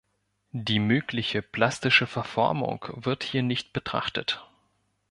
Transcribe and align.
Die 0.53 0.79
mögliche 0.79 1.43
plastische 1.43 2.07
Verformung 2.07 2.83
wird 2.95 3.21
hier 3.23 3.43
nicht 3.43 3.71
betrachtet. 3.71 4.43